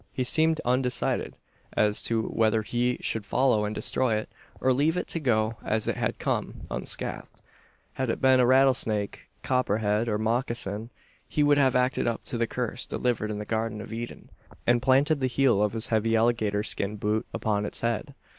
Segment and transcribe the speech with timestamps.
[0.11, 1.35] He seemed undecided
[1.73, 5.87] as to whether he should follow and destroy it, or leave it to go as
[5.87, 7.43] it had come unscathed.
[7.93, 10.89] Had it been a rattlesnake, "copperhead," or "mocassin,"
[11.27, 14.31] he would have acted up to the curse delivered in the garden of Eden,
[14.65, 18.15] and planted the heel of his heavy alligator skin boot upon its head.